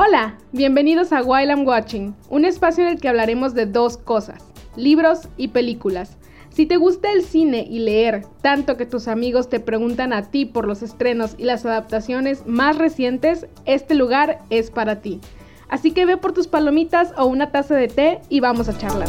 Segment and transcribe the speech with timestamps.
[0.00, 4.44] Hola, bienvenidos a While I'm Watching, un espacio en el que hablaremos de dos cosas,
[4.76, 6.18] libros y películas.
[6.50, 10.44] Si te gusta el cine y leer, tanto que tus amigos te preguntan a ti
[10.44, 15.20] por los estrenos y las adaptaciones más recientes, este lugar es para ti.
[15.68, 19.08] Así que ve por tus palomitas o una taza de té y vamos a charlar.